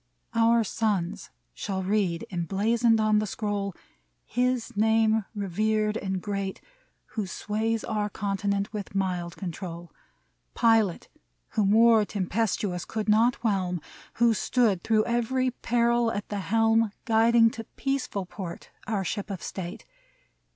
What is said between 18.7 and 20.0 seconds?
our Ship of State.